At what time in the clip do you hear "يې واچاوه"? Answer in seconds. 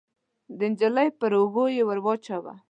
1.75-2.53